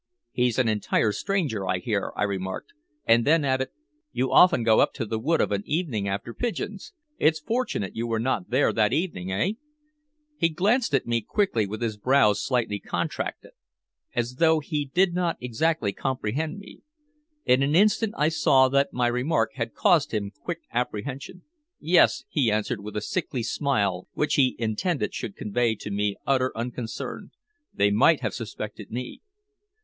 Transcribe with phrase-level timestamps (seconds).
[0.31, 2.73] "He's an entire stranger, I hear," I remarked.
[3.05, 3.69] And then added:
[4.11, 6.93] "You often go up to the wood of an evening after pigeons.
[7.19, 9.51] It's fortunate you were not there that evening, eh?"
[10.37, 13.51] He glanced at me quickly with his brows slightly contracted,
[14.15, 16.81] as though he did not exactly comprehend me.
[17.45, 21.43] In an instant I saw that my remark had caused him quick apprehension.
[21.79, 26.51] "Yes," he answered with a sickly smile which he intended should convey to me utter
[26.57, 27.29] unconcern.
[27.71, 29.21] "They might have suspected me."